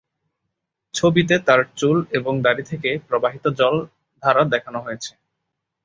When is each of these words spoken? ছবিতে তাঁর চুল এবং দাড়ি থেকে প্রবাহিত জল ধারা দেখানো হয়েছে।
ছবিতে 0.93 1.35
তাঁর 1.47 1.61
চুল 1.77 1.97
এবং 2.11 2.33
দাড়ি 2.41 2.63
থেকে 2.63 2.89
প্রবাহিত 3.07 3.45
জল 3.59 3.75
ধারা 4.23 4.43
দেখানো 4.53 4.79
হয়েছে। 4.81 5.11